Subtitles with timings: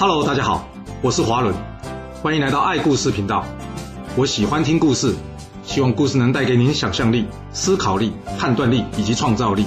[0.00, 0.68] Hello，大家好，
[1.02, 1.52] 我是华伦，
[2.22, 3.44] 欢迎来到爱故事频道。
[4.16, 5.12] 我喜欢听故事，
[5.64, 9.66] 希望故事能带给您想象力、思考力、判断力以及创造力。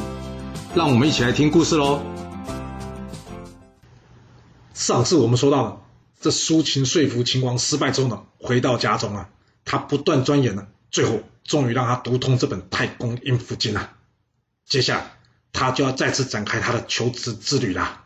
[0.74, 2.02] 让我们一起来听故事喽。
[4.74, 5.82] 上次我们说到了，
[6.22, 9.28] 这苏秦说服秦王失败之后呢，回到家中啊，
[9.66, 13.90] 他不断钻研呢，最后终于让他读通这本《太公阴符经》了。
[14.66, 15.12] 接下来
[15.52, 18.06] 他就要再次展开他的求职之旅啦。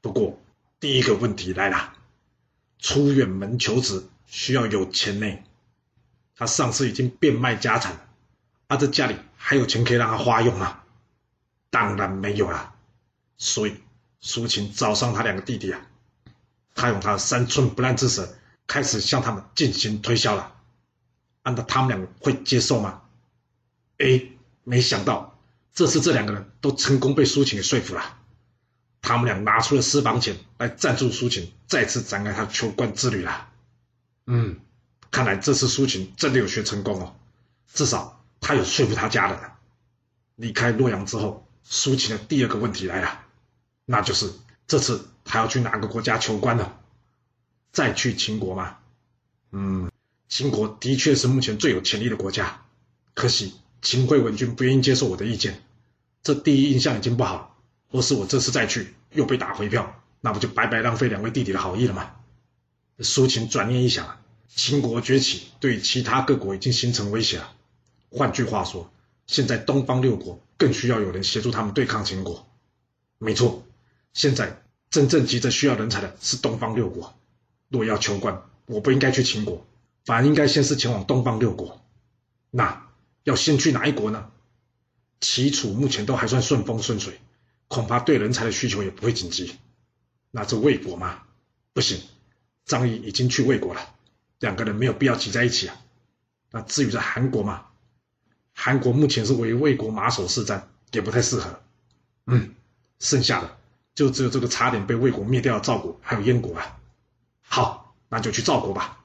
[0.00, 0.40] 不过
[0.84, 1.94] 第一个问题来了，
[2.78, 5.38] 出远门求职需要有钱呢。
[6.36, 8.06] 他上次已经变卖家产了，
[8.66, 10.82] 啊，这家里还有钱可以让他花用吗？
[11.70, 12.74] 当然没有啦。
[13.38, 13.76] 所以
[14.20, 15.80] 苏秦找上他两个弟弟啊，
[16.74, 20.54] 他用他的三寸不烂之舌开始向他们进行推销了。
[21.44, 23.00] 按照他们两个会接受吗？
[23.96, 24.20] 哎，
[24.64, 25.38] 没想到
[25.72, 28.18] 这次这两个人都成功被苏秦给说服了。
[29.06, 33.50] 他们俩拿出了私房钱来赞助苏秦再次展开他求官之旅了。
[34.26, 34.60] 嗯，
[35.10, 37.14] 看来这次苏秦真的有学成功哦，
[37.70, 39.38] 至少他有说服他家人。
[40.36, 43.20] 离开洛阳之后，苏秦的第二个问题来了，
[43.84, 44.32] 那就是
[44.66, 46.72] 这次他要去哪个国家求官呢？
[47.72, 48.78] 再去秦国吗？
[49.52, 49.90] 嗯，
[50.30, 52.62] 秦国的确是目前最有潜力的国家，
[53.12, 55.62] 可惜秦惠文君不愿意接受我的意见，
[56.22, 57.50] 这第一印象已经不好。
[57.90, 62.10] 若是我这次再去又被打回票，那不就白白浪费两位弟弟的好意了吗？
[62.98, 67.52] 苏秦转念一想，秦国崛起对其他各国已经形成威胁了。
[68.10, 68.92] 换句话说，
[69.26, 72.46] 现在东方六国更需要有人协助他们对抗秦国。
[73.18, 73.64] 没错，
[74.12, 77.14] 现在真正急着需要人才的是东方六国。
[77.68, 79.66] 若要求官，我不应该去秦国，
[80.04, 81.80] 反而应该先是前往东方六国。
[82.50, 82.86] 那
[83.24, 84.30] 要先去哪一国呢？
[85.20, 87.20] 齐楚目前都还算顺风顺水。
[87.74, 89.56] 恐怕对人才的需求也不会紧急。
[90.30, 91.22] 那这魏国吗？
[91.72, 92.00] 不行，
[92.64, 93.94] 张仪已经去魏国了，
[94.38, 95.76] 两个人没有必要挤在一起啊。
[96.52, 97.66] 那至于这韩国嘛，
[98.52, 100.62] 韩国目前是为魏国马首是瞻，
[100.92, 101.60] 也不太适合。
[102.26, 102.54] 嗯，
[103.00, 103.56] 剩下的
[103.96, 106.78] 就只有这个差点被魏国灭掉的赵国，还有燕国啊。
[107.42, 109.04] 好，那就去赵国吧。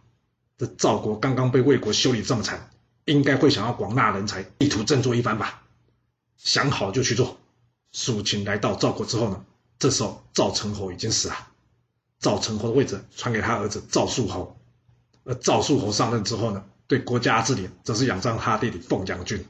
[0.59, 2.69] 这赵国刚刚被魏国修理这么惨，
[3.05, 5.63] 应该会想要广纳人才，意图振作一番吧。
[6.37, 7.39] 想好就去做。
[7.91, 9.45] 苏秦来到赵国之后呢，
[9.79, 11.35] 这时候赵成侯已经死了，
[12.19, 14.59] 赵成侯的位置传给他儿子赵肃侯，
[15.23, 19.45] 而赵肃侯上任之后呢，对国家治理则是仰仗他弟弟凤阳君。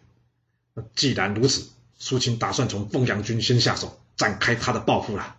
[0.95, 1.67] 既然如此，
[1.97, 5.35] 苏秦打算从凤阳君先下手，展开他的报复了。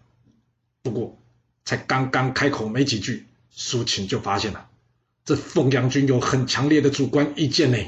[0.82, 1.18] 不过，
[1.64, 4.68] 才刚刚开口没几句，苏秦就发现了，
[5.24, 7.78] 这凤阳君有很强烈的主观意见呢，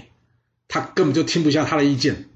[0.68, 2.30] 他根本就听不下他的意见。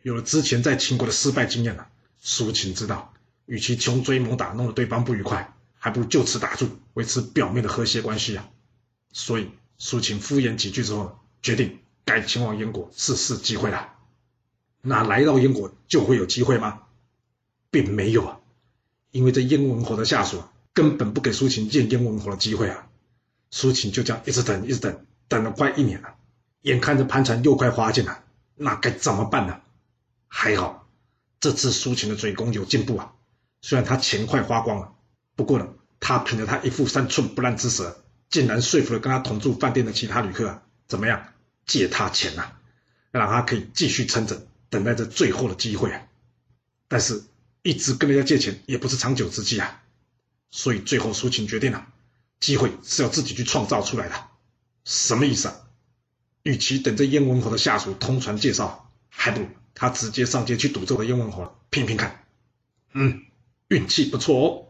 [0.00, 1.88] 有了之前在秦国的失败经验了。
[2.26, 3.12] 苏秦知道，
[3.44, 8.48] 与其穷追猛打，弄得对方不愉快，还不如就此打住，维持表面的和谐关系啊。
[9.12, 13.92] 所以，苏秦敷衍几句之后，决定该前往燕国试试机会了。
[14.80, 16.80] 那来到燕国就会有机会吗？
[17.70, 18.40] 并没有啊，
[19.10, 20.42] 因为这燕文侯的下属
[20.72, 22.88] 根本不给苏秦见燕文侯的机会啊。
[23.50, 26.14] 苏秦就这样一直等，一直等，等了快一年了，
[26.62, 28.24] 眼看着盘缠又快花尽了，
[28.54, 29.60] 那该怎么办呢？
[30.26, 30.83] 还好。
[31.44, 33.12] 这次苏秦的嘴功有进步啊，
[33.60, 34.94] 虽然他钱快花光了，
[35.36, 35.68] 不过呢，
[36.00, 41.34] 他凭着他一副三寸不烂之舌，竟然说服了跟他同住饭店的其他旅客，怎么样，
[41.66, 42.52] 借他钱呐，
[43.10, 46.00] 让他可以继续撑着，等待着最后的机会啊。
[46.88, 47.22] 但是，
[47.60, 49.82] 一直跟人家借钱也不是长久之计啊，
[50.50, 51.86] 所以最后苏秦决定了，
[52.40, 54.14] 机会是要自己去创造出来的。
[54.86, 55.56] 什么意思啊？
[56.42, 59.48] 与其等着燕文侯的下属通传介绍，还不如。
[59.74, 62.24] 他直接上街去赌这个燕文侯，拼拼看。
[62.92, 63.22] 嗯，
[63.68, 64.68] 运气不错哦。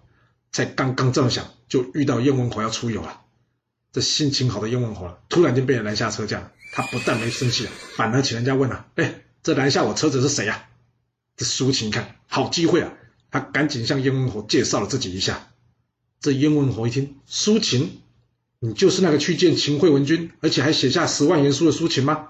[0.50, 3.22] 才刚刚这么想，就遇到燕文侯要出游了。
[3.92, 10.68] 这心情好的燕文侯突然间被人拦下车架，他不但没生气，反而请人家问了：“哎，这拦下我车子是谁呀？”
[11.36, 12.92] 这苏秦看，好机会啊，
[13.30, 15.50] 他赶紧向燕文侯介绍了自己一下。
[16.20, 18.00] 这燕文侯一听，苏秦，
[18.60, 22.28] 你就是那个去见秦惠文君，而且还写下十万言书的苏秦吗？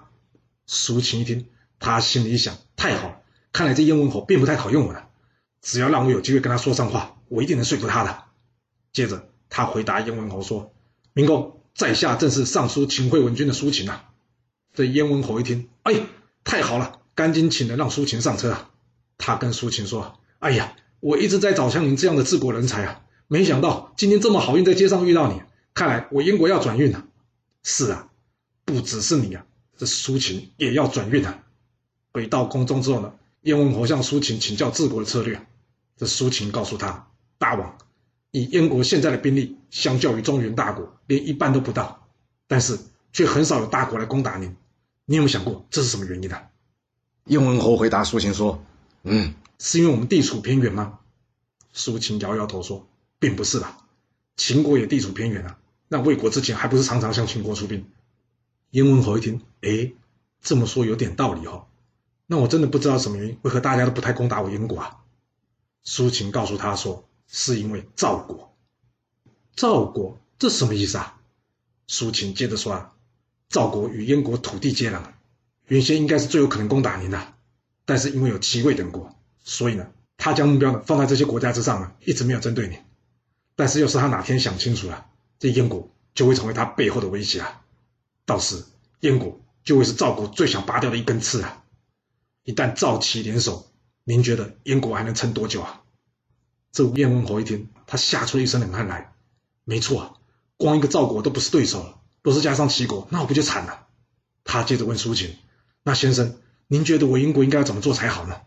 [0.66, 1.46] 苏秦一听。
[1.78, 3.20] 他心里一想：太好了，
[3.52, 5.08] 看来这燕文侯并不太讨厌我了。
[5.60, 8.24] 只要让我有机会跟他说上话，我一定能说服他的。
[8.92, 10.72] 接着，他回答燕文侯说
[11.14, 14.10] ：“明公，在下正是上书秦惠文君的苏秦啊。”
[14.74, 15.94] 这燕文侯一听，哎，
[16.44, 18.70] 太好了，赶紧请人让苏秦上车啊。
[19.16, 25.40] 他跟苏秦说：“哎呀，我一直在找像您这样的治国人才啊，没想到今天这么好运在街上遇到你，
[25.72, 27.04] 看来我燕国要转运了。”
[27.62, 28.10] 是啊，
[28.64, 29.46] 不只是你啊，
[29.78, 31.43] 这苏秦也要转运啊。
[32.14, 33.12] 回到宫中之后呢，
[33.42, 35.44] 燕文侯向苏秦请教治国的策略。
[35.96, 37.08] 这苏秦告诉他
[37.38, 37.76] ：“大王，
[38.30, 42.06] 以燕国现在的兵力，相较于中原大国，连一半都不到，
[42.46, 42.78] 但是
[43.12, 44.54] 却很少有大国来攻打您。
[45.06, 46.40] 你有没有想过这是什么原因呢？
[47.26, 48.64] 燕文侯回答苏秦说
[49.02, 51.00] ：“嗯，是因为我们地处偏远吗？”
[51.72, 52.86] 苏秦摇摇头说
[53.18, 53.88] ：“并不是吧，
[54.36, 55.58] 秦国也地处偏远啊。
[55.88, 57.84] 那魏国之前还不是常常向秦国出兵？”
[58.70, 59.92] 燕文侯一听，哎，
[60.40, 61.66] 这么说有点道理哦。
[62.26, 64.98] 那我真的不知道什么原因，为何大家都不太攻打我燕国啊？
[65.82, 68.56] 苏秦告诉他说：“是因为赵国。”
[69.54, 71.20] 赵国这什么意思啊？
[71.86, 72.92] 苏秦接着说：“啊，
[73.48, 75.02] 赵国与燕国土地接壤，
[75.66, 77.34] 原先应该是最有可能攻打您的，
[77.84, 79.86] 但是因为有齐魏等国，所以呢，
[80.16, 82.78] 他将目标呢放在这些国家之上呢，一直没有针对你。
[83.54, 85.06] 但是要是他哪天想清楚了，
[85.38, 87.62] 这燕国就会成为他背后的威胁啊！
[88.24, 88.64] 到时
[89.00, 91.63] 燕国就会是赵国最想拔掉的一根刺啊！
[92.44, 93.66] 一旦赵齐联手。”
[94.06, 95.80] 您觉得燕国还能撑多久啊？
[96.72, 99.14] 这燕文侯一听，他吓出一身冷汗来。
[99.64, 100.14] 没错啊，
[100.58, 103.86] 光一个赵国都不是对手了，若是加上齐国，那我不就惨了？
[104.44, 105.38] 他接着问苏秦
[105.82, 106.36] ：“那先生，
[106.66, 108.42] 您觉得我燕国应该要怎么做才好呢？”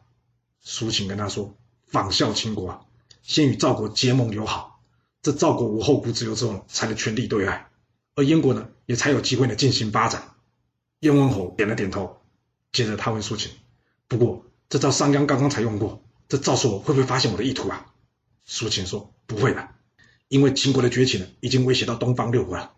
[0.61, 1.57] 苏秦跟他说
[1.89, 2.81] ：“仿效秦国啊，
[3.23, 4.79] 先与赵国结盟友好，
[5.23, 7.71] 这赵国无后顾之忧之后，才能全力对外，
[8.13, 10.35] 而燕国呢，也才有机会呢进行发展。”
[11.01, 12.21] 燕文侯点了点头，
[12.71, 13.51] 接着他问苏秦
[14.07, 17.85] ：“不过。”这招商鞅刚刚才用过，这赵叔会不会发现我的意图啊？
[18.43, 19.69] 苏秦说：“不会的，
[20.27, 22.73] 因为秦国的崛起呢，已经威胁到东方六国了。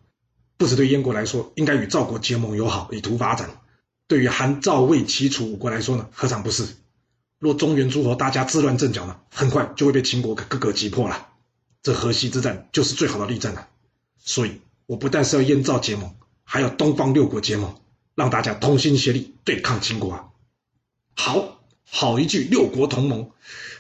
[0.56, 3.48] 不止对燕国来说，应该与赵国结盟友好，以图发展；
[4.06, 6.68] 对于韩、赵、魏、齐、楚五国来说呢，何尝不是？
[7.40, 11.30] 若中原诸侯大家自乱阵脚呢，很快就会被秦国给各个击破了。
[11.82, 13.68] 这河西之战就是最好的例证了。
[14.20, 17.82] 所以，我不但是要燕赵结盟，还要东方六国结盟，
[18.14, 20.29] 让大家同心协力对抗秦国啊！
[21.20, 21.56] 好。”
[21.92, 23.32] 好一句六国同盟，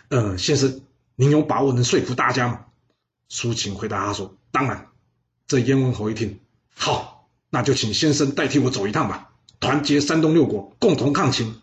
[0.08, 0.82] 呃，先生，
[1.16, 2.66] 您有把握能说服大家吗？
[3.28, 4.88] 苏秦回答他说：“当然。”
[5.46, 6.40] 这燕文侯一听，
[6.74, 11.62] 好，那就请先生代替我走一趟吧，团结山东六国，共同抗秦。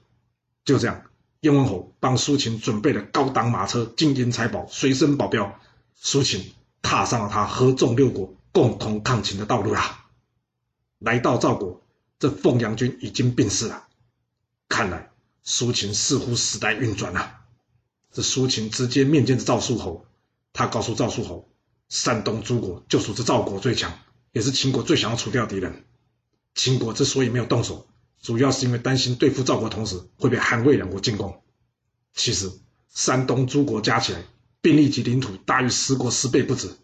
[0.64, 1.02] 就这样，
[1.40, 5.58] 燕文侯帮苏秦准备了高档马车、金银财宝、随身保镖，
[5.96, 10.06] 苏秦踏上了他合纵六国共同抗秦的道路啊！
[11.00, 11.82] 来到赵国，
[12.20, 13.88] 这凤阳君已经病逝了，
[14.68, 15.10] 看来。
[15.48, 17.38] 苏秦似乎时代运转了，
[18.12, 20.04] 这苏秦直接面见着赵肃侯，
[20.52, 21.48] 他告诉赵肃侯，
[21.88, 23.96] 山东诸国就属这赵国最强，
[24.32, 25.84] 也是秦国最想要除掉敌人。
[26.56, 27.86] 秦国之所以没有动手，
[28.20, 31.40] 主要是因为担心对付赵国同时会被韩魏两国进攻。
[32.12, 32.50] 其实
[32.88, 34.24] 山东诸国加起来
[34.60, 36.76] 兵力及领土大于十国十倍不止，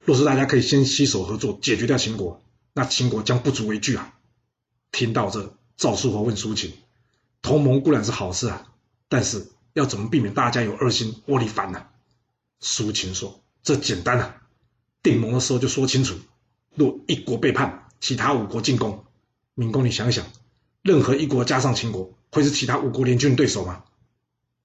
[0.00, 2.42] 若是大家可以先携手合作解决掉秦国，
[2.72, 4.14] 那秦国将不足为惧啊！
[4.90, 6.72] 听到这，赵肃侯问苏秦。
[7.46, 8.66] 同盟固然是好事啊，
[9.08, 11.86] 但是要怎么避免大家有二心窝里反呢？
[12.58, 14.42] 苏秦说：“这简单啊，
[15.00, 16.16] 定盟的时候就说清楚，
[16.74, 19.04] 若一国背叛，其他五国进攻，
[19.54, 20.26] 闵公你想想，
[20.82, 23.84] 任何一国加上秦国，会是其他五国联军对手吗？”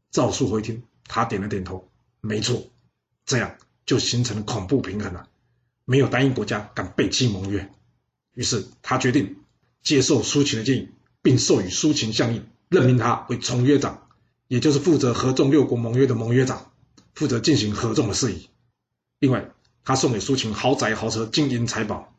[0.09, 1.87] 赵肃回听，他点了点头，
[2.19, 2.67] 没错，
[3.27, 5.29] 这样就形成了恐怖平衡了，
[5.85, 7.71] 没有单一国家敢背弃盟约。
[8.33, 9.37] 于是他决定
[9.83, 10.89] 接受苏秦的建议，
[11.21, 12.43] 并授予苏秦相印。
[12.71, 14.07] 任命他为从约长，
[14.47, 16.71] 也就是负责合众六国盟约的盟约长，
[17.13, 18.47] 负责进行合众的事宜。
[19.19, 19.51] 另外，
[19.83, 22.15] 他送给苏秦豪宅、豪车、金银财宝。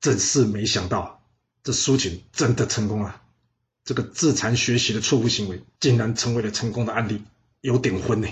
[0.00, 1.24] 真是没想到，
[1.62, 3.22] 这苏秦真的成功了。
[3.84, 7.22] 这个自残学习的错误行为，竟然成为了成功的案例，
[7.60, 8.28] 有点昏呢。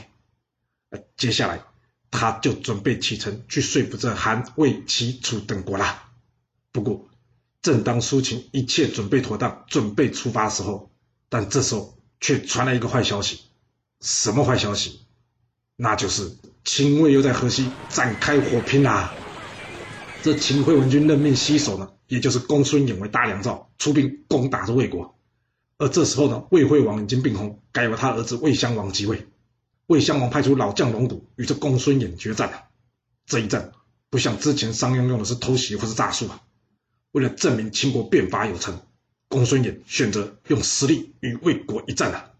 [1.17, 1.63] 接下来
[2.11, 6.11] 他就准备启程去说服这韩、魏、齐、楚等国啦。
[6.73, 7.09] 不过，
[7.63, 10.91] 正当苏秦一切准备妥当，准备出发的时候，
[11.33, 13.41] 但这时候却传来一个坏消息，
[14.03, 15.01] 什么坏消息？
[15.77, 19.15] 那就是秦魏又在河西展开火拼啦！
[20.23, 25.17] 这秦惠文君任命西首呢，也就是公孙衍为大良造，出兵攻打着魏国。
[25.79, 29.27] 而这时候呢，魏惠王已经病薨，改由他儿子魏襄王即位。
[29.87, 32.65] 魏襄王派出老将龙骨与这公孙衍决战了。
[33.25, 33.73] 这一战
[34.11, 36.43] 不像之前商鞅用的是偷袭或是诈术啊，
[37.13, 38.83] 为了证明秦国变法有成。
[39.33, 42.33] 公孙衍选择用实力与魏国一战了，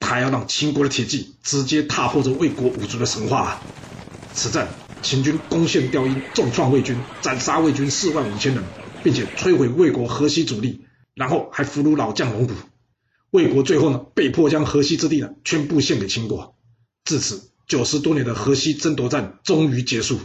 [0.00, 3.62] 他要让秦国的铁骑直接踏破这魏国五族的神话啊！
[4.34, 4.66] 此战，
[5.02, 8.64] 秦军攻陷雕阴，重创魏军，斩杀魏军四万五千人，
[9.04, 10.84] 并且摧毁魏国河西主力，
[11.14, 12.54] 然后还俘虏老将龙骨。
[13.30, 16.56] 魏国最后呢，被迫将河西之地呢全部献给秦国。
[17.04, 20.18] 至此，九十多年的河西争夺战终于结束。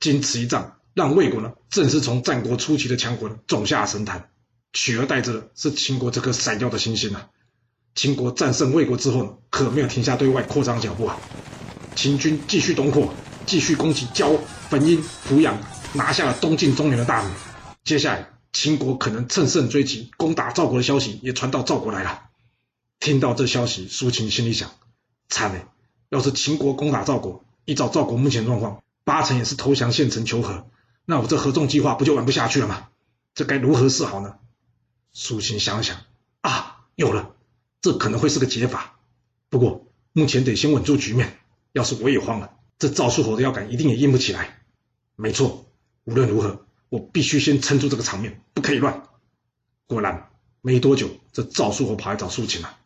[0.00, 4.30] 经此一战，让魏国呢正式从战国初期的强国呢走下神坛。
[4.72, 7.30] 取而代之的是秦国这颗闪耀的星星啊！
[7.94, 11.18] 秦国战胜魏国之后，可没有停下对外扩张脚步啊！
[11.96, 13.12] 秦军继续东扩，
[13.46, 14.32] 继续攻击交、
[14.70, 15.58] 汾阴、濮阳，
[15.94, 17.32] 拿下了东晋中原的大名。
[17.82, 22.24] 接下来，秦国可能乘胜追击，攻打赵国的消息也传到赵国来了。
[23.00, 24.70] 听到这消息，苏秦心里想：
[25.28, 25.64] 惨了！
[26.10, 30.66] 要是秦国攻打赵国，依照赵国目前状况，八成也是投降县城求和，
[31.04, 32.88] 那我这合纵计划不就玩不下去了吗？
[33.34, 34.34] 这该如何是好呢？
[35.20, 36.04] 苏秦想想，
[36.42, 37.34] 啊，有了，
[37.80, 39.00] 这可能会是个解法。
[39.48, 41.40] 不过目前得先稳住局面，
[41.72, 44.60] 要是我也慌了，这赵叔侯的腰杆一定也硬不起来。
[45.16, 45.66] 没错，
[46.04, 46.64] 无论如何。
[46.88, 49.08] 我必须先撑住这个场面，不可以乱。
[49.88, 52.78] 果然，没多久，这赵叔侯跑来找苏秦了。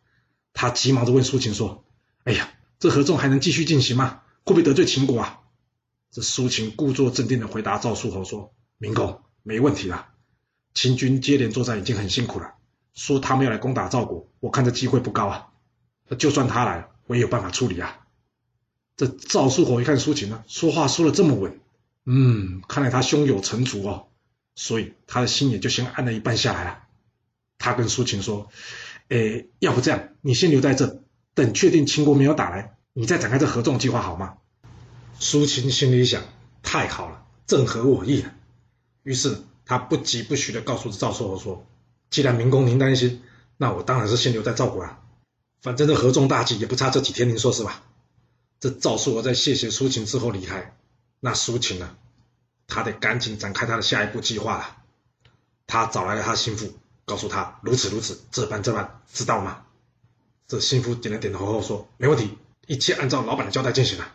[0.55, 1.85] 他急忙着问苏秦说
[2.25, 4.23] ：“哎呀，这合纵还能继续进行吗？
[4.47, 5.41] 会不会得罪秦国啊？”
[6.11, 10.09] 这苏秦故作镇定的回答赵叔侯说：“明公，没问题了。
[10.75, 12.55] 秦军接连作战已经很辛苦了，
[12.95, 15.49] 说他们要来攻打赵国，我看这机会不高啊。
[16.19, 17.99] 就算他来，我也有办法处理啊。”
[18.97, 21.61] 这赵叔侯一看苏秦呢，说话说的这么稳。
[22.05, 24.09] 嗯，看来他胸有成竹哦，
[24.55, 26.83] 所以他的心也就先安了一半下来了。
[27.59, 28.51] 他跟苏秦说
[29.09, 31.03] ：“诶，要不这样，你先留在这，
[31.35, 34.35] 等确定秦国没有打来，你再展开这合纵计划好吗？”
[35.19, 36.25] 苏秦心里想：
[36.63, 38.35] 太好了，正合我意了。
[39.05, 41.67] 于是他不疾不徐的告诉赵肃侯说
[42.11, 43.23] ：“既然明公您担心，
[43.57, 44.99] 那我当然是先留在赵国了。
[45.63, 47.83] 反正这合纵大计也不差这几天，您说是吧？”
[48.61, 50.77] 这赵肃侯在谢谢苏秦之后离开。
[51.21, 51.97] 那苏秦呢？
[52.67, 54.77] 他得赶紧展开他的下一步计划了。
[55.67, 56.75] 他找来了他心腹，
[57.07, 59.63] 告诉他如此如此，这般这般，知道吗？
[60.49, 62.37] 这心腹点了点头后说：“没问题，
[62.67, 64.07] 一切按照老板的交代进行了。”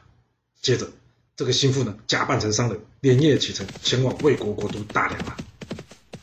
[0.61, 0.87] 接着，
[1.35, 5.35] 这个心腹呢，假扮成商人，连夜启程前往魏国国都大梁了。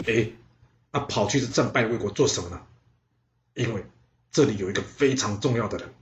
[0.07, 0.31] 哎，
[0.91, 2.61] 那跑去是战败魏国做什么呢？
[3.55, 3.85] 因为
[4.31, 5.95] 这里有一个非常重要的人，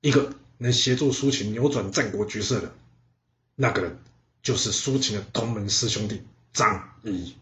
[0.00, 2.74] 一个能协助苏秦扭转战国局势的。
[3.54, 3.98] 那个人
[4.42, 6.22] 就是苏秦的同门师兄弟
[6.52, 7.36] 张仪。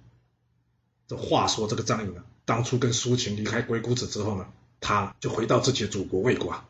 [1.07, 4.47] 这话说，这个张仪呢，当初跟苏秦离开鬼谷子之后呢，
[4.81, 6.69] 他就回到自己的祖国魏国啊。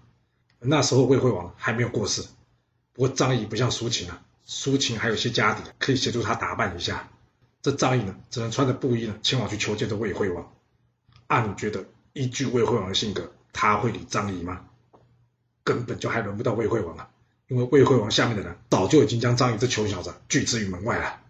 [0.60, 2.22] 那时候魏惠王还没有过世，
[2.92, 7.10] 不过张仪不像苏秦啊，苏秦还有些家底，可以协助他打扮一下。
[7.62, 10.52] 这张仪呢，只能穿着布衣呢，前往去求见这魏惠王。
[11.26, 14.64] 按你觉得，依据魏惠王的性格，他会理张仪吗？
[15.62, 17.10] 根本就还轮不到魏惠王啊！
[17.48, 21.20] 因为魏惠王下面的人早就已经将张仪这穷小子拒之于门外了，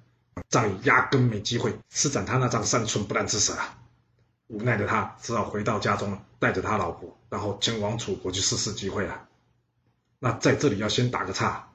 [0.49, 3.79] 张仪压根没机会施展他那张三寸不烂之舌啊！
[4.47, 9.27] 无奈的他只好回到家中了，带着他老婆，然后前往楚国去试试机会了。
[10.19, 11.69] 那在这里要先打个岔，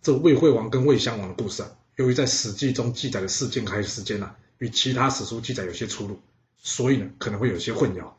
[0.00, 6.20] 这魏惠王跟魏襄王的故事啊，由于在《史记》中记载的事件开始时间呢，与其他史书记载有些出入，
[6.58, 8.12] 所以呢可能会有些混淆。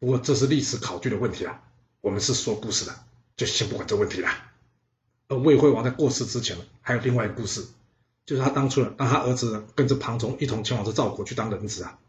[0.00, 1.62] 不过这是历史考据的问题啊，
[2.00, 2.94] 我们是说故事的，
[3.36, 4.28] 就先不管这问题了。
[5.28, 7.64] 而魏惠王在过世之前呢，还有另外一个故事，
[8.26, 12.00] 就是他当初呢，让他儿子呢跟着庞冲一同前往这赵国去当人质啊。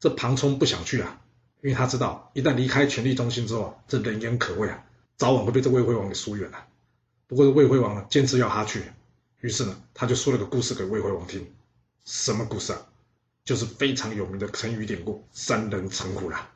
[0.00, 1.20] 这庞冲不想去啊，
[1.60, 4.82] 因为他知道一旦离开权力中心之后，这人言可畏啊，
[5.18, 6.64] 早晚会被这魏惠王给疏远了。
[7.26, 8.82] 不过魏惠王呢，坚持要他去，
[9.44, 11.52] 于是呢，他就说了个故事给魏惠王听。
[12.06, 12.86] 什么故事啊？
[13.44, 16.50] 就是非常有名的成语典故“三人成虎”啦。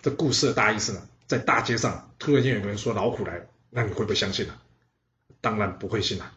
[0.00, 4.58] 这故事的大意是呢，在大街上突然间有个人说老虎来了，那你会不会相信呢？
[5.42, 6.32] 当然不会信了，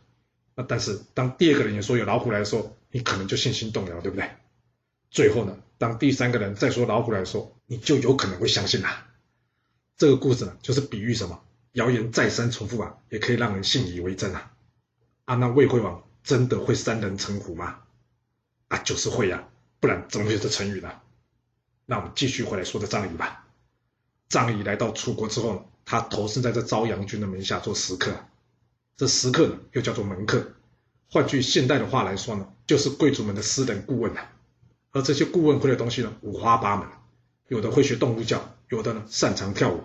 [0.56, 4.30] 那但是当第二个人也说有老虎来的时候，你可能就信心动摇，对不对？
[5.10, 9.06] 最后呢，当第三个人再说老虎来的时候，你就有可能会相信了。
[9.96, 11.42] 这个故事呢，就是比喻什么？
[11.72, 14.52] 谣言再三重复啊，也可以让人信以为真啊。
[15.28, 17.80] 啊，那魏惠王真的会三人成虎吗？
[18.70, 19.50] 啊，就是会呀，
[19.82, 20.90] 不然怎么会有这成语呢？
[21.86, 23.46] 那我们继续回来说这张仪吧。
[24.30, 28.14] 张仪来到楚国之后，他投身在这朝阳君的门下做食客。
[28.96, 30.54] 这食客呢，又叫做门客，
[31.12, 34.32] 换句现代的话来说呢，就是贵族们的私人顾问啊。
[34.92, 36.88] 而这些顾问会的东西呢，五花八门，
[37.50, 39.84] 有的会学动物叫，有的呢擅长跳舞，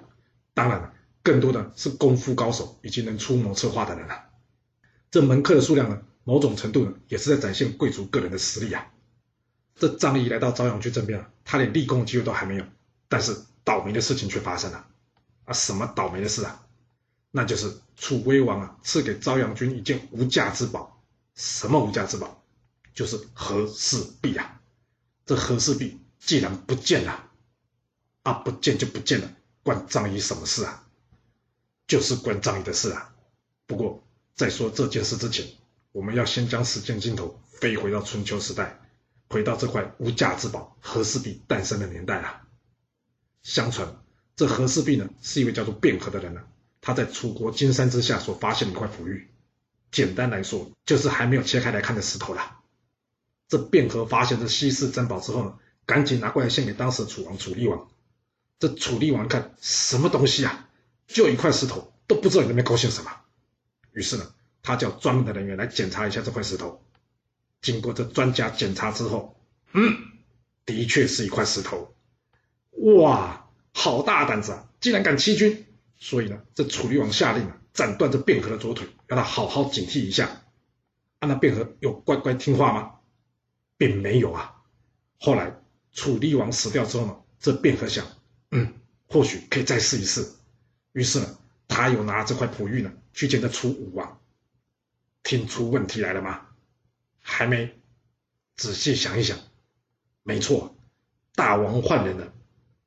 [0.55, 0.95] 当然了，
[1.25, 4.29] 更多的是功夫高手以及能出谋策划的人啊。
[5.13, 8.91] 这门客的数量呢，某种程度呢，也是在展现贵族个人的实力啊。
[9.77, 12.65] 这张仪来到朝阳区这边啊，他连立功的机会都还没有，
[13.11, 14.87] 但是倒霉的事情却发生了
[15.45, 15.53] 啊！
[15.53, 16.67] 什么倒霉的事啊？
[17.31, 21.03] 那就是楚威王啊赐给朝阳君一件无价之宝，
[21.35, 22.43] 什么无价之宝？
[22.95, 24.63] 就是和氏璧啊！
[25.27, 27.29] 这和氏璧既然不见了，
[28.23, 29.31] 啊不见就不见了，
[29.63, 30.87] 关张仪什么事啊？
[31.87, 33.15] 就是关张仪的事啊！
[33.67, 34.03] 不过
[34.43, 35.47] 在说这件事之前，
[35.93, 38.81] 我们要先将时间镜头飞回到春秋时代，
[39.29, 42.43] 回到这块无价之宝和氏璧诞生的年代啊！
[43.45, 44.03] 相传
[44.35, 46.43] 这和氏璧呢，是一位叫做卞和的人呢。
[46.81, 49.29] 他在楚国金山之下所发现的一块璞玉，
[49.93, 52.59] 简单来说，就是还没有切开来看的石头啦。
[53.47, 55.55] 这卞和发现这稀世珍宝之后呢，
[55.87, 57.89] 赶紧拿过来献给当时的楚王楚厉王。
[58.59, 60.69] 这楚厉王看什么东西啊？
[61.07, 63.13] 就一块石头，都不知道你那边高兴什么。
[63.93, 66.83] 于是呢，他叫专门的人员来检查一下这块石头。
[67.61, 69.37] 经过这专家检查之后，
[69.73, 69.97] 嗯，
[70.67, 71.95] 的确是一块石头。
[72.71, 74.69] 哇，好大胆子啊！
[74.81, 75.67] 竟然敢欺君！
[75.97, 80.43] 所以呢，这楚厉王下令啊，斩断这卞和的左腿，让他好好警惕一下。
[81.21, 82.95] 啊，那卞和有乖乖听话吗？
[83.77, 84.57] 并没有啊。
[85.21, 85.61] 后来
[85.93, 88.05] 楚厉王死掉之后呢，这卞和想，
[88.51, 88.75] 嗯，
[89.07, 90.27] 或许可以再试一试。
[90.93, 91.39] 于是呢，
[91.73, 94.21] 他有拿这块璞玉呢去见这楚武王。
[95.23, 96.43] 听出问题来了吗？
[97.21, 97.75] 还没。
[98.57, 99.39] 仔细想一想，
[100.23, 100.77] 没错，
[101.35, 102.33] 大王换人了。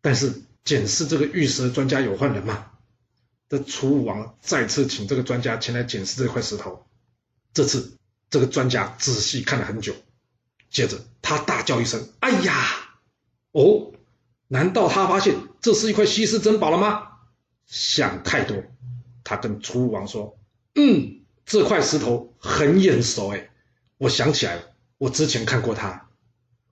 [0.01, 2.71] 但是检视这个玉石的专家有换人吗？
[3.49, 6.85] 这楚武王再次请这个专家前来检视这块石头。
[7.53, 7.97] 这次
[8.29, 9.95] 这个专家仔细看了很久。
[10.69, 12.53] 接着，他大叫一声：“哎呀！
[13.51, 13.93] 哦，
[14.47, 17.13] 难道他发现这是一块稀世珍宝了吗？”
[17.65, 18.57] 想太多。
[19.23, 20.37] 他跟楚武王说
[20.75, 23.49] ：“嗯，这块石头很眼熟，哎，
[23.97, 24.61] 我想起来了，
[24.97, 26.09] 我之前看过它。”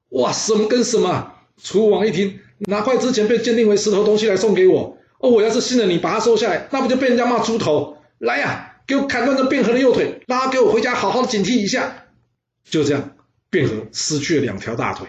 [0.09, 1.33] 哇，什么跟什么？
[1.61, 4.97] 楚武王一听，拿块之前被鉴定为石头东西来送给我。
[5.19, 7.97] 哦，我要是信了你，把它收下来，那不就被人家骂猪头？
[8.19, 12.05] 来呀，给我砍断这卞和的右腿，让他给我回家好好警惕一下。
[12.63, 13.15] 就这样。
[13.49, 15.07] 卞和失去了两条大腿，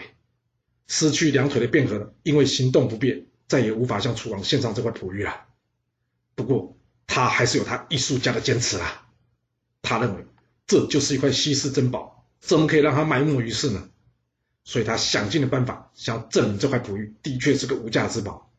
[0.87, 5.45] 失去两腿的卞和，因为行动不便，再也无法向楚王献上这块璞玉了。
[6.35, 6.77] 不过
[7.07, 9.07] 他还是有他艺术家的坚持啦。
[9.81, 10.25] 他认为
[10.67, 13.89] 这就是一块稀世珍宝，怎么可以让他埋没于世呢？
[14.63, 18.51] 所以他想尽了办法，想要证明这块璞玉的确是个无价之宝。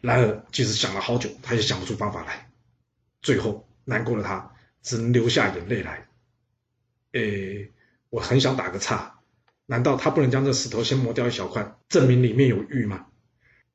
[0.00, 2.50] 然而，即使想了好久，他也想不出方法来。
[3.22, 4.52] 最后，难过的他
[4.82, 6.08] 只能流下眼泪来。
[7.12, 7.72] 诶。
[8.10, 9.20] 我很想打个岔，
[9.66, 13.06] 难道他不能将这石头先磨掉一小块，证明里面有玉吗？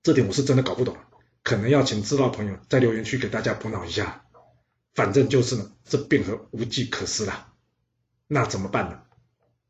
[0.03, 0.97] 这点我是真的搞不懂，
[1.45, 4.25] 可能要请知道朋友在留言区给大家补脑一下。
[4.95, 7.53] 反正就是呢，这卞和无计可施了，
[8.27, 9.01] 那怎么办呢？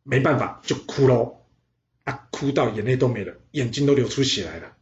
[0.03, 1.41] 没办法，就哭喽！
[2.05, 4.77] 啊，哭到眼泪都没了，眼睛都流出血来了。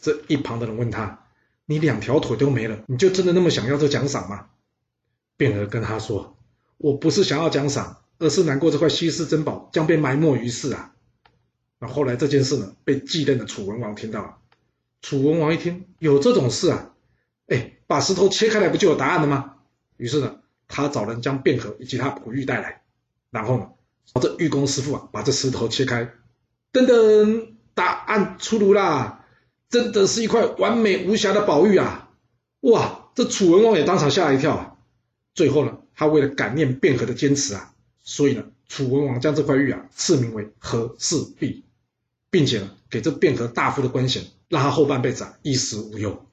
[0.00, 1.26] 这一旁的人问他
[1.66, 4.48] ：“你两条腿都没了，你就真的那么想要这奖赏吗？”
[5.38, 6.36] 卞和跟他说
[6.76, 10.94] ：“我不是想要奖赏。”而是难过这块稀世珍宝将被埋没于世啊！
[11.80, 14.38] 那后来这件事呢，被继任的楚文王听到了。
[15.04, 16.94] 楚文王一听有这种事啊，
[17.48, 19.56] 哎，把石头切开来不就有答案了吗？
[19.98, 20.36] 于是呢，
[20.66, 22.80] 他找人将卞和以及他璞玉带来，
[23.30, 23.68] 然后呢，
[24.22, 26.10] 这玉工师傅啊，把这石头切开，
[26.72, 29.26] 噔噔，答案出炉啦！
[29.68, 32.08] 真的是一块完美无瑕的宝玉啊！
[32.60, 34.76] 哇，这楚文王也当场吓了一跳啊！
[35.34, 37.74] 最后呢，他为了感念卞和的坚持啊。
[38.02, 41.63] 所以呢，楚文王将这块玉啊赐名为和氏璧，
[42.34, 46.28] 并且给这卞和大夫的官衔，让他后半辈子啊衣食无忧。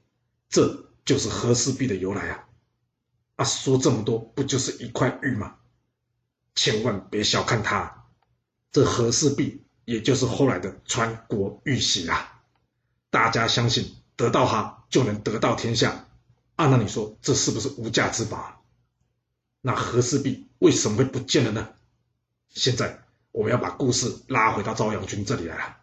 [0.50, 2.48] 这就是和氏璧的由来啊！
[3.36, 5.58] 啊，说这么多不就是一块玉吗？
[6.56, 8.08] 千万别小看它，
[8.72, 12.42] 这和氏璧也就是后来的传国玉玺啊！
[13.12, 16.08] 大家相信得到它就能得到天下
[16.56, 16.66] 啊！
[16.66, 18.66] 那你说这是不是无价之宝？
[19.62, 21.70] 那和氏璧为什么会不见了呢？
[22.50, 25.78] 现在我们要把故事拉回到朝阳君这里来了，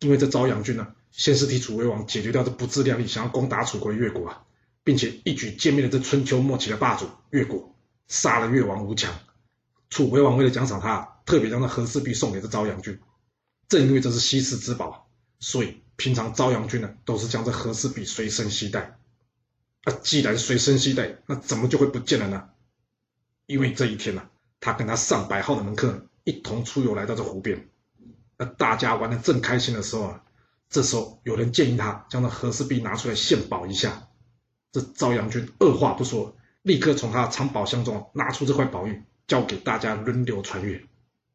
[0.00, 4.42] 因为这朝阳军呢，先是替楚威王解决掉这不自量力、想要攻打楚国的越国啊，
[4.84, 7.74] 并且一举歼灭了这春秋末期的霸主越国，
[8.08, 9.18] 杀了越王吴强。
[9.88, 13.00] 楚威王为了奖赏他，特别将那和氏璧送给这朝阳军。
[13.68, 15.08] 正因为这是稀世之宝，
[15.40, 18.98] 所以平常朝阳军呢都是将这和氏璧随身携带。
[19.84, 22.48] 啊，既然随身携带，那怎么就会不见了呢？
[23.46, 24.28] 因为这一天呢，
[24.60, 27.68] 他跟他上百号的门客一同出游来到这湖边，
[28.38, 30.22] 那大家玩的正开心的时候啊，
[30.68, 34.08] 这时候有人建议他将那和氏璧拿出来献宝一下。
[34.72, 40.82] 这朝阳君二话不说，立刻从他的藏宝箱中拿出这块宝玉，交给大家轮流传阅。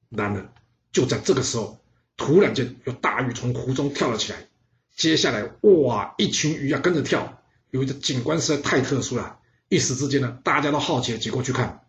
[0.09, 0.53] 然而
[0.91, 1.79] 就在这个时候，
[2.17, 4.47] 突然间有大鱼从湖中跳了起来，
[4.95, 11.83] 接下来哇，一群鱼啊跟着跳，由于这景观实在太特殊了，一时之间呢，大家都好奇的挤过去看。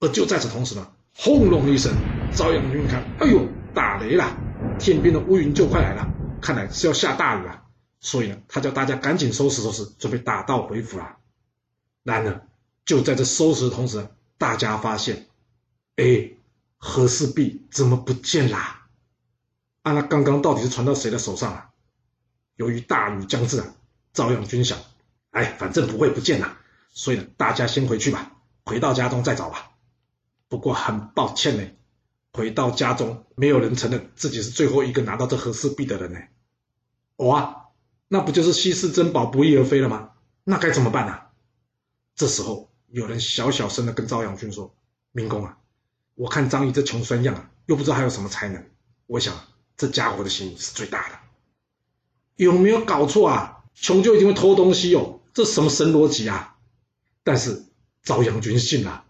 [0.00, 1.92] 而就在此同时呢，轰隆一声，
[2.32, 4.34] 朝阳君一看，哎呦，打雷了，
[4.78, 6.08] 天边的乌云就快来了，
[6.40, 7.64] 看来是要下大雨了。
[8.00, 11.16] 所以呢，他叫大家赶紧收拾收拾，准备打道回府了。
[12.02, 12.46] 然而，
[12.84, 14.06] 就在这收拾的同时，
[14.38, 15.26] 大家发现，
[15.96, 16.30] 哎，
[16.76, 18.86] 和氏璧怎么不见啦？
[19.82, 21.70] 啊，那刚刚到底是传到谁的手上啊？
[22.54, 23.74] 由于大雨将至啊，
[24.12, 24.74] 照样军饷，
[25.30, 26.58] 哎，反正不会不见啦，
[26.90, 28.32] 所以呢，大家先回去吧，
[28.64, 29.72] 回到家中再找吧。
[30.48, 31.64] 不过很抱歉呢，
[32.36, 36.20] 回到家中，没有人承认自己是最后一个拿到这和氏璧的人呢。
[37.16, 37.56] 哦啊，
[38.08, 40.10] 那不就是稀世珍宝不翼而飞了吗？
[40.44, 41.18] 那该怎么办呢？
[42.14, 44.76] 这时候有人小小声的跟朝阳君说
[45.12, 45.56] ：“明公啊，
[46.14, 48.62] 我看张仪这穷酸样啊，又不知道还有什么才能，
[49.06, 49.34] 我想
[49.78, 51.18] 这家伙的心是最大的。
[52.36, 53.64] 有没有搞错啊？
[53.74, 55.20] 穷就一定会偷东西哦？
[55.32, 56.58] 这什么神逻辑啊？
[57.24, 57.64] 但是
[58.02, 59.04] 朝阳君信了。”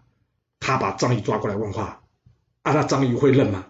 [0.59, 2.01] 他把张仪抓过来问话，
[2.67, 3.65] 啊，那张仪会认吗？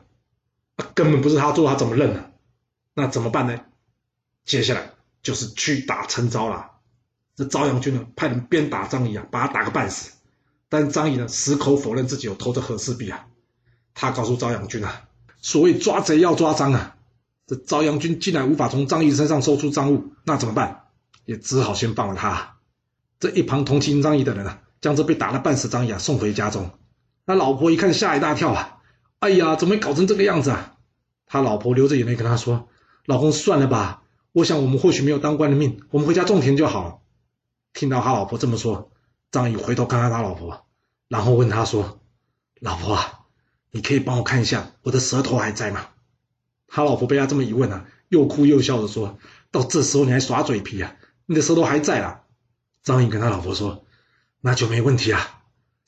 [0.77, 2.25] 啊，根本不是他做，他怎么认呢？
[2.95, 3.59] 那怎么办呢？
[4.43, 6.71] 接下来就是屈打成招了。
[7.35, 10.13] 这朝阳军呢，派人鞭打张仪啊，把他打个半死。
[10.67, 13.27] 但张仪呢，矢口否认自己有偷这和氏璧啊。
[13.93, 15.03] 他告诉朝阳军啊，
[15.39, 16.95] 所谓抓贼要抓赃啊。
[17.45, 20.85] 这朝阳军既然无法从张仪身上搜出赃物，那怎么办？
[21.25, 22.57] 也只好先放了他。
[23.19, 24.61] 这一旁同情张仪的人啊。
[24.79, 26.69] 将这被打了半死张仪啊送回家中，
[27.25, 28.76] 那老婆一看吓一大跳啊！
[29.19, 30.77] 哎呀，怎么搞成这个样子啊？
[31.25, 32.69] 他老婆流着眼泪跟他说
[33.05, 36.99] ：“老公，算了吧，我想我们或许没有当官的命，我们回家种田就好了。”
[37.73, 38.91] 听到他老婆这么说，
[39.31, 40.67] 张仪回头看看他老婆，
[41.07, 41.99] 然后问他说
[42.61, 43.19] ：“老婆啊，
[43.71, 45.89] 你可以帮我看一下我的舌头还在吗？”
[46.67, 49.17] 他老婆被他这么一问啊，又哭又笑的说
[49.51, 50.95] ：“到这时候你还耍嘴皮啊？
[51.25, 52.21] 你的舌头还在啊？”
[52.83, 53.83] 张仪跟他老婆说。
[54.39, 55.41] 那就没问题啊，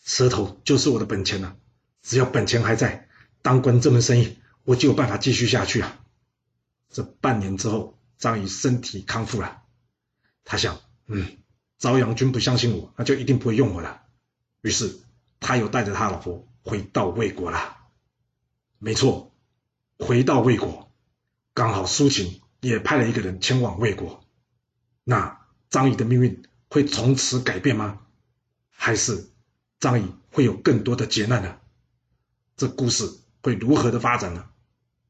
[0.04, 1.56] 舌头就是我的本钱了。
[2.02, 3.08] 只要本钱还在，
[3.42, 6.00] 当官这门生意我就有办法继续下去啊。
[6.90, 9.62] 这半年之后，张仪身体康复了。
[10.44, 11.38] 他想，嗯，
[11.78, 14.02] 朝阳君不相信我，那就一定不会用我了。
[14.62, 15.00] 于是
[15.40, 17.78] 他又带着他老婆回到魏国了。
[18.80, 19.32] 没错，
[19.98, 20.92] 回到魏国，
[21.54, 24.26] 刚好苏秦也派了一个人前往魏国。
[25.04, 28.02] 那张仪的命运会从此改变吗？
[28.70, 29.30] 还是
[29.80, 31.60] 张仪会有更多的劫难呢？
[32.58, 34.44] 这故事会如何的发展呢？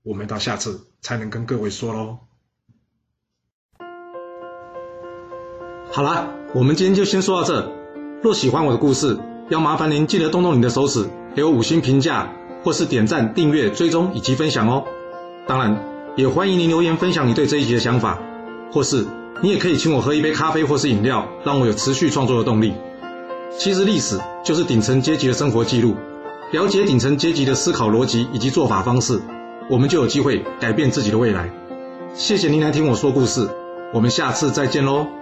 [0.03, 2.19] 我们到下次才能跟各位说喽。
[5.91, 7.71] 好了，我们今天就先说到这。
[8.21, 9.17] 若喜欢我的故事，
[9.49, 12.31] 要麻烦您记得动动你的手指，给我五星评价，
[12.63, 14.85] 或是点赞、订阅、追踪以及分享哦。
[15.47, 15.83] 当然，
[16.15, 18.19] 也欢迎您留言分享你对这一集的想法，
[18.71, 19.07] 或是
[19.41, 22.73] 你也可以请我喝一杯咖啡或是饮料，让我有持续创作的动力。
[23.57, 25.95] 其实历史就是顶层阶级的生活记录，
[26.51, 29.21] 了解顶层阶级的思考逻辑以及做法方式，
[29.69, 31.47] 我们就有机会改变自己的未来。
[32.15, 33.47] 谢谢您来听我说故事，
[33.93, 35.18] 我们下次再见喽。